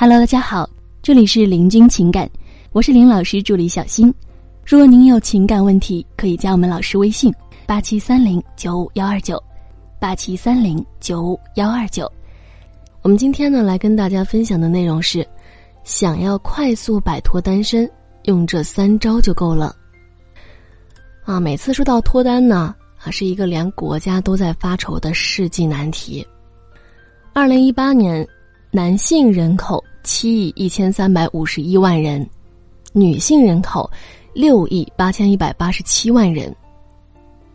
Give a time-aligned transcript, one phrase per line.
[0.00, 0.70] Hello，大家好，
[1.02, 2.30] 这里是林君情感，
[2.70, 4.14] 我是林老师助理小新。
[4.64, 7.34] 如果您有情感问题，可以加我们老师微信：
[7.66, 9.42] 八七三零九五幺二九，
[9.98, 12.08] 八七三零九五幺二九。
[13.02, 15.26] 我们今天呢，来跟大家分享的内容是：
[15.82, 17.90] 想要快速摆脱单身，
[18.26, 19.74] 用这三招就够了。
[21.24, 22.72] 啊，每次说到脱单呢，
[23.02, 26.24] 啊，是一个连国家都在发愁的世纪难题。
[27.32, 28.24] 二零一八年。
[28.70, 32.28] 男性人口七亿一千三百五十一万人，
[32.92, 33.90] 女性人口
[34.34, 36.54] 六亿八千一百八十七万人。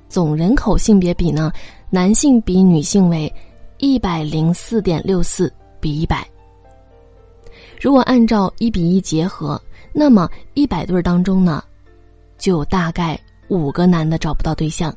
[0.09, 1.51] 总人口性别比呢，
[1.91, 3.31] 男性比女性为
[3.77, 6.27] 一百零四点六四比一百。
[7.79, 9.61] 如果按照一比一结合，
[9.93, 11.63] 那么一百对儿当中呢，
[12.39, 14.91] 就有大概五个男的找不到对象。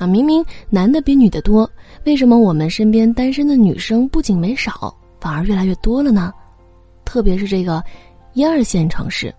[0.00, 1.70] 啊，明明男的比女的多，
[2.06, 6.32] 为什么我们身边单身的女生不仅没少，反而越来越多了呢？
[7.04, 7.84] 特别是这个
[8.32, 9.34] 一二线城市，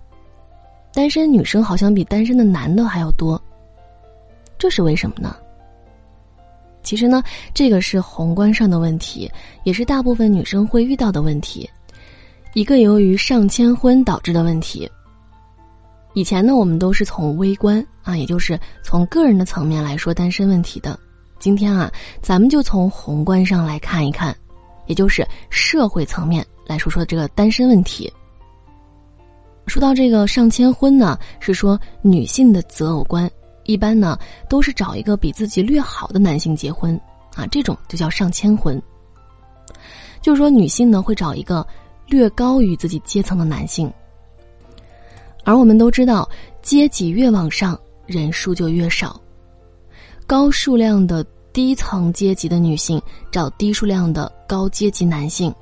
[0.94, 3.42] 单身女生好像比单身的男的还要多。
[4.60, 5.36] 这是为什么呢？
[6.84, 7.24] 其实呢，
[7.56, 9.28] 这个是宏观上的问题，
[9.64, 11.68] 也是大部分女生会遇到的问题，
[12.54, 14.88] 一个由于上千婚导致的问题。
[16.14, 21.00] 以前呢，我们都是从微观啊，也就是从个人的层面来说单身问题的。
[21.40, 24.36] 今天啊，咱们就从宏观上来看一看，
[24.88, 28.12] 也就是社会层面来说说这个单身问题。
[29.68, 33.30] 说到这个上千婚呢，是说女性的择偶观
[33.64, 34.18] 一般呢
[34.50, 37.00] 都是找一个比自己略好的男性结婚
[37.36, 38.82] 啊，这种就叫上千婚。
[40.22, 41.66] 就是说女性呢会找一个
[42.06, 43.92] 略高于自己阶层的男性。
[45.44, 46.30] 而我们都知道，
[46.62, 49.20] 阶级越往上，人数就越少。
[50.28, 55.54] 高数量的低层阶级的女性找低数量的高阶级男性，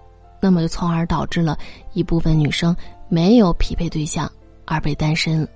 [0.42, 1.58] 那么就从而导致了
[1.94, 2.76] 一部分女生
[3.08, 4.32] 没有匹配对象
[4.66, 5.48] 而被单身。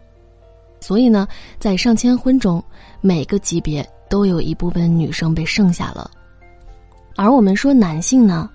[0.80, 1.28] 所以呢，
[1.60, 2.64] 在上千婚中，
[3.02, 6.10] 每个级别都有一部分女生被剩下了。
[7.16, 8.50] 而我们说男性呢，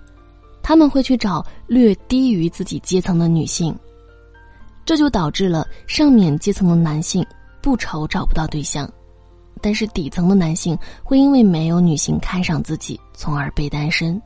[0.63, 3.73] 他们会去找略低于自己阶层的女性。
[4.89, 7.23] 这就导致了上面阶层的男性
[7.61, 8.91] 不愁找不到对象，
[9.61, 14.19] 但是底层的男性会因为没有女性看上自己，从而被单身。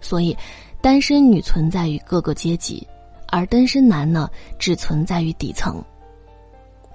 [0.00, 0.36] 所以，
[0.80, 2.86] 单身女存在于各个阶级，
[3.26, 5.84] 而单身男呢，只存在于底层。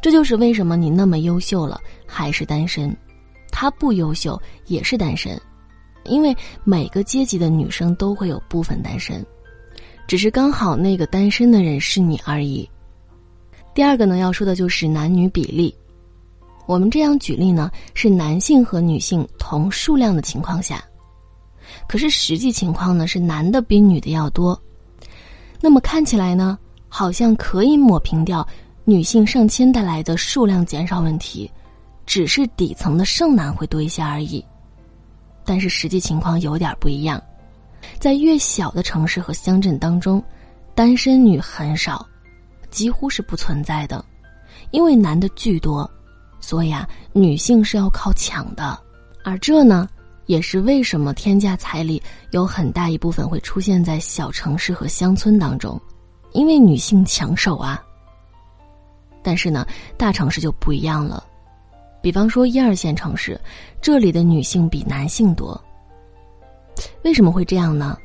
[0.01, 2.95] 这就是为什么你那么优秀了还是单身，
[3.51, 5.37] 他不优秀也是单身，
[6.05, 6.33] 因为
[6.63, 9.21] 每个阶级的女生都会有部分单身，
[10.07, 12.65] 只是刚好那个单身的人是你而已。
[13.77, 15.71] 第二个呢，要说的就是男女比例。
[16.65, 20.83] 我们这样举例呢，是男性和女性同数量的情况下，
[21.87, 24.59] 可是实际情况呢是男的比女的要多。
[25.61, 26.57] 那么看起来呢，
[26.89, 28.43] 好像可以抹平掉
[28.83, 31.47] 女性上千带来的数量减少问题，
[32.07, 34.43] 只是底层的剩男会多一些而已。
[35.45, 37.21] 但是实际情况有点不一样，
[37.99, 40.19] 在越小的城市和乡镇当中，
[40.73, 42.03] 单身女很少。
[42.69, 44.03] 几乎是不存在的，
[44.71, 45.89] 因为男的巨多，
[46.39, 48.77] 所以啊，女性是要靠抢的。
[49.23, 49.89] 而这呢，
[50.25, 52.01] 也是为什么天价彩礼
[52.31, 55.79] 有很大一部分会出现在小城市和乡村当中，
[56.31, 57.83] 因为女性抢手啊。
[59.23, 59.67] 但是呢，
[59.97, 61.23] 大城市就不一样了，
[62.01, 63.39] 比方说一二线城市，
[63.81, 65.61] 这里的女性比男性多。
[67.03, 67.97] 为什么会这样呢？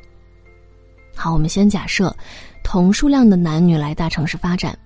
[1.14, 2.14] 好，我们先假设。
[2.62, 4.76] 同数量的男女来大城市发展，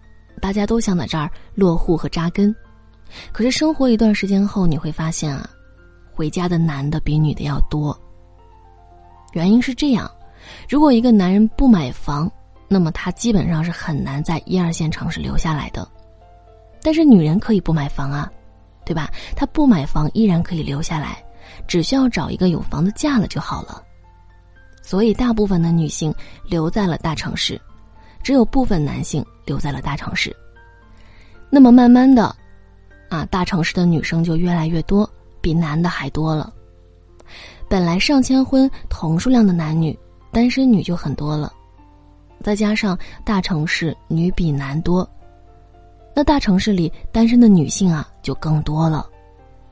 [0.41, 2.55] 大家都想在这儿落户和扎根。
[3.33, 5.49] 可是生活一段时间后，你会发现啊，
[6.13, 7.97] 回家的男的比女的要多。
[9.33, 10.11] 原因是这样：
[10.69, 12.31] 如果一个男人不买房，
[12.69, 15.87] 那么他基本上是很难在一二线城市留下来的。
[16.83, 18.31] 但是女人可以不买房啊，
[18.85, 19.11] 对吧？
[19.35, 21.23] 她不买房依然可以留下来，
[21.67, 23.83] 只需要找一个有房子嫁了就好了。
[24.87, 26.15] 所以，大部分的女性
[26.45, 27.61] 留在了大城市，
[28.23, 30.35] 只有部分男性留在了大城市。
[31.51, 32.33] 那么，慢慢的，
[33.09, 35.11] 啊，大城市的女生就越来越多，
[35.41, 36.55] 比男的还多了。
[37.69, 39.99] 本来上千婚同数量的男女，
[40.31, 41.53] 单身女就很多了，
[42.41, 45.09] 再加上大城市女比男多，
[46.15, 49.05] 那大城市里单身的女性啊就更多了。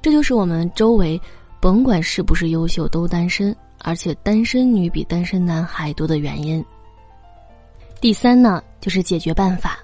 [0.02, 1.20] 这就是我们周围，
[1.60, 3.54] 甭管是不是优秀，都单身。
[3.84, 6.64] 而且单身女比单身男还多的原因。
[8.00, 9.78] 第三呢，就是解决办法。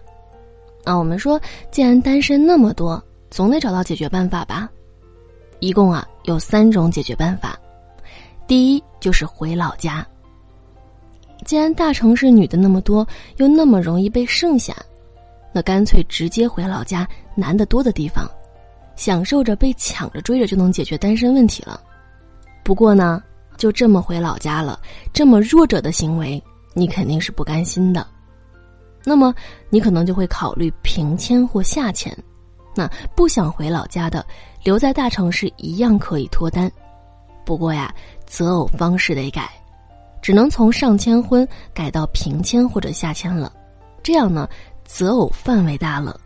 [0.85, 1.39] 啊，我们说，
[1.71, 4.69] 既然单身那么多，总得找到解决办法吧。
[5.61, 7.59] 一共啊有三种解决办法。
[8.47, 10.05] 第一就是回老家。
[11.45, 13.07] 既然大城市女的那么多，
[13.37, 14.75] 又那么容易被剩下，
[15.53, 18.27] 那干脆直接回老家男的多的地方，
[18.97, 21.81] 享受着被抢着追着就能解决单身问题了。
[22.63, 23.23] 不过呢，
[23.61, 24.81] 就这么回老家了，
[25.13, 26.43] 这么弱者的行为，
[26.73, 28.07] 你肯定是不甘心的。
[29.05, 29.35] 那么
[29.69, 32.17] 你可能就会考虑平迁或下迁。
[32.75, 34.25] 那不想回老家的，
[34.65, 36.73] 留在大城市一样可以脱单。
[37.45, 39.51] 不过呀，择偶方式得改。
[40.23, 43.53] 只能从上签婚改到平迁或者下签了，
[44.03, 44.49] 这样呢，
[44.87, 46.19] 择偶范围大了，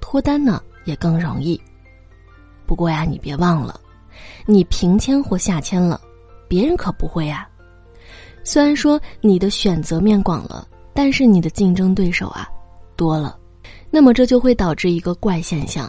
[0.00, 1.60] 脱单呢也更容易。
[2.66, 3.80] 不过呀，你别忘了，
[4.44, 6.00] 你平迁或下签了，
[6.50, 7.48] 别人可不会呀。
[8.42, 12.48] 虽然说你的选择面广了，但是你的竞争对手啊
[12.96, 13.38] 多了，
[13.88, 15.88] 那么这就会导致一个怪现象：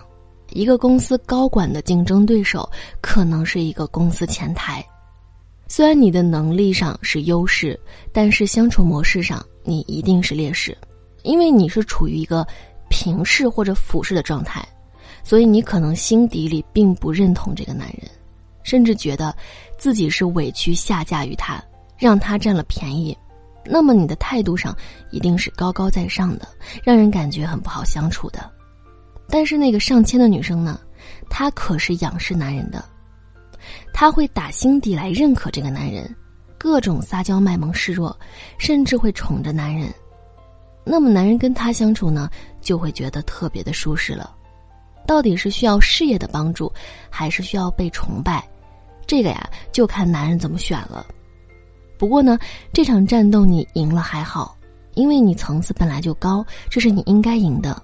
[0.52, 2.70] 一个公司高管的竞争对手
[3.02, 4.86] 可能是一个公司前台。
[5.68, 7.80] 虽然你的能力上是优势，
[8.14, 10.78] 但是相处模式上你一定是劣势，
[11.24, 12.46] 因为你是处于一个
[12.88, 14.64] 平视或者俯视的状态，
[15.24, 18.12] 所以你可能心底里并不认同这个男人，
[18.64, 19.36] 甚至觉得
[19.78, 21.64] 自己是委屈下嫁于他，
[21.98, 23.18] 让他占了便宜。
[23.64, 24.76] 那么你的态度上
[25.12, 26.48] 一定是高高在上的，
[26.84, 28.50] 让人感觉很不好相处的。
[29.30, 30.80] 但是那个上千的女生呢，
[31.30, 32.84] 她可是仰视男人的。
[33.94, 36.14] 她会打心底来认可这个男人，
[36.58, 38.18] 各种撒娇卖萌示弱，
[38.58, 39.94] 甚至会宠着男人。
[40.84, 42.28] 那么男人跟他相处呢，
[42.60, 44.36] 就会觉得特别的舒适了。
[45.06, 46.72] 到底是需要事业的帮助，
[47.10, 48.44] 还是需要被崇拜？
[49.06, 51.06] 这个呀，就看男人怎么选了。
[51.98, 52.40] 不过呢，
[52.74, 54.58] 这场战斗你赢了还好，
[54.94, 57.82] 因为你层次本来就高，这是你应该赢的。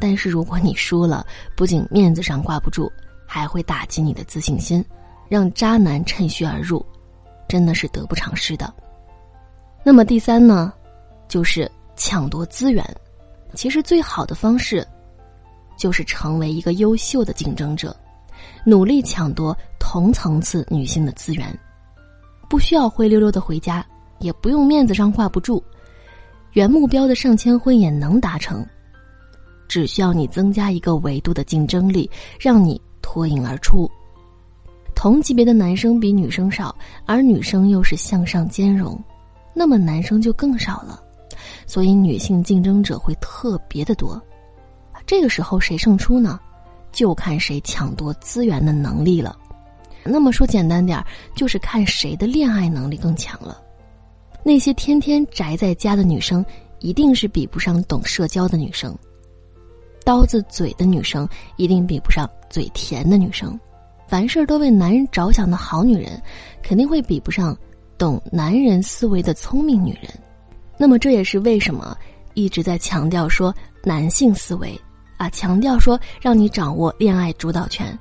[0.00, 1.26] 但是如果你输了，
[1.56, 2.90] 不仅面子上挂不住，
[3.26, 4.84] 还会打击你的自信心。
[5.28, 6.84] 让渣男趁虚而入，
[7.46, 8.72] 真的是得不偿失的。
[9.84, 10.72] 那么第三呢，
[11.28, 12.82] 就是抢夺资源。
[13.54, 14.86] 其实最好的方式，
[15.78, 17.96] 就是成为一个优秀的竞争者，
[18.64, 21.58] 努力抢夺同层次女性的资源。
[22.48, 23.86] 不需要灰溜溜的回家，
[24.18, 25.62] 也不用面子上挂不住，
[26.52, 28.66] 原目标的上千婚也能达成。
[29.68, 32.10] 只需要你增加一个维度的竞争力，
[32.40, 33.90] 让你脱颖而出。
[34.94, 36.74] 同级别的男生比女生少，
[37.06, 38.98] 而女生又是向上兼容，
[39.54, 41.00] 那么男生就更少了，
[41.66, 44.20] 所以女性竞争者会特别的多。
[45.08, 46.38] 这个时候谁胜出呢？
[46.92, 49.34] 就看谁抢夺资源的能力了。
[50.04, 53.58] 那么说简单点儿，就是看谁的恋爱能力更强了。
[54.42, 56.44] 那些天天宅在家的女生，
[56.80, 58.92] 一定是比不上懂社交的女生；
[60.04, 61.26] 刀子嘴的女生，
[61.56, 63.58] 一定比不上嘴甜的女生。
[64.06, 66.20] 凡事都为男人着想的好女人，
[66.62, 67.56] 肯定会比不上
[67.96, 70.12] 懂男人思维的聪明女人。
[70.76, 71.96] 那么这也是为什么
[72.34, 74.78] 一直在强调说男性思维
[75.18, 77.96] 啊，强调说让你掌握恋爱主导权，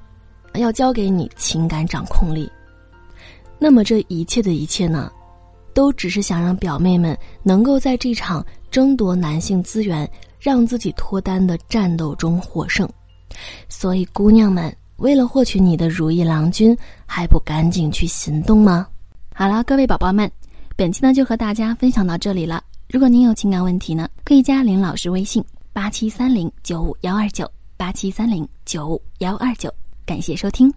[0.54, 2.50] 要交给你情感掌控力。
[3.60, 5.12] 那么这一切的一切呢，
[5.74, 10.10] 都只是想让表妹们能够在这场争夺男性资源、
[10.40, 12.88] 让自己脱单的战斗中获胜。
[13.68, 14.74] 所以，姑娘们。
[14.98, 16.76] 为了获取你的如意郎君，
[17.06, 18.88] 还不赶紧去行动吗？
[19.32, 20.28] 好了，各位宝宝们，
[20.76, 22.64] 本期呢就和大家分享到这里了。
[22.90, 25.46] 如果您有情感问题呢，可以加林老师微信：
[25.78, 29.72] 八七三零九五幺二九八七三零九五幺二九。
[30.08, 30.74] 感谢收听。